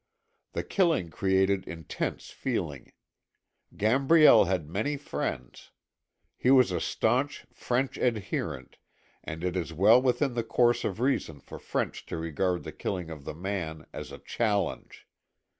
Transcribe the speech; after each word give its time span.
The 0.53 0.63
killing 0.63 1.11
created 1.11 1.63
intense 1.67 2.31
feeling. 2.31 2.93
Gambriel 3.77 4.45
had 4.45 4.67
many 4.67 4.97
friends. 4.97 5.69
He 6.35 6.49
was 6.49 6.71
a 6.71 6.81
staunch 6.81 7.45
French 7.53 7.99
adherent 7.99 8.79
and 9.23 9.43
it 9.43 9.55
was 9.55 9.73
well 9.73 10.01
within 10.01 10.33
the 10.33 10.43
course 10.43 10.83
of 10.83 10.99
reason 11.01 11.39
for 11.39 11.59
French 11.59 12.03
to 12.07 12.17
regard 12.17 12.63
the 12.63 12.71
killing 12.71 13.11
of 13.11 13.25
the 13.25 13.35
man 13.35 13.85
as 13.93 14.11
a 14.11 14.17
challenge. 14.17 15.05